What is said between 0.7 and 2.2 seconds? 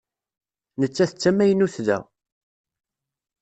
Nettat d tamaynut da.